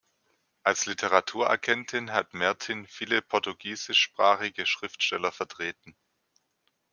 [0.63, 5.95] Als Literaturagentin hat Mertin viele portugiesischsprachige Schriftsteller vertreten.